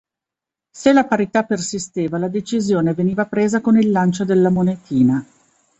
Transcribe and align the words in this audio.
Se 0.71 0.93
la 0.95 1.05
parità 1.05 1.43
persisteva 1.43 2.17
la 2.17 2.27
decisione 2.27 2.95
veniva 2.95 3.27
presa 3.27 3.61
con 3.61 3.77
il 3.77 3.91
lancio 3.91 4.25
della 4.25 4.49
monetina. 4.49 5.23